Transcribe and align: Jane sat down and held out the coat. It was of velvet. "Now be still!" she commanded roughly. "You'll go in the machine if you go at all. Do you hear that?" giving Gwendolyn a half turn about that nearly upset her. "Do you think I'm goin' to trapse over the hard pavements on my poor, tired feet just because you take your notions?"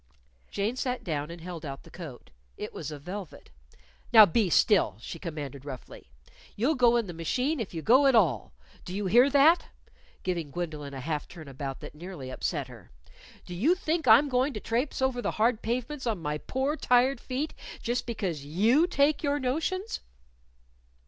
Jane 0.49 0.75
sat 0.77 1.03
down 1.03 1.29
and 1.29 1.41
held 1.41 1.63
out 1.63 1.83
the 1.83 1.91
coat. 1.91 2.31
It 2.57 2.73
was 2.73 2.89
of 2.89 3.03
velvet. 3.03 3.51
"Now 4.11 4.25
be 4.25 4.49
still!" 4.49 4.97
she 4.99 5.19
commanded 5.19 5.63
roughly. 5.63 6.07
"You'll 6.55 6.73
go 6.73 6.97
in 6.97 7.05
the 7.05 7.13
machine 7.13 7.59
if 7.59 7.71
you 7.71 7.83
go 7.83 8.07
at 8.07 8.15
all. 8.15 8.51
Do 8.83 8.95
you 8.95 9.05
hear 9.05 9.29
that?" 9.29 9.65
giving 10.23 10.49
Gwendolyn 10.49 10.95
a 10.95 11.01
half 11.01 11.27
turn 11.27 11.47
about 11.47 11.81
that 11.81 11.93
nearly 11.93 12.31
upset 12.31 12.67
her. 12.67 12.89
"Do 13.45 13.53
you 13.53 13.75
think 13.75 14.07
I'm 14.07 14.27
goin' 14.27 14.53
to 14.55 14.59
trapse 14.59 15.03
over 15.03 15.21
the 15.21 15.33
hard 15.37 15.61
pavements 15.61 16.07
on 16.07 16.17
my 16.17 16.39
poor, 16.39 16.75
tired 16.75 17.19
feet 17.21 17.53
just 17.83 18.07
because 18.07 18.43
you 18.43 18.87
take 18.87 19.21
your 19.21 19.37
notions?" 19.39 19.99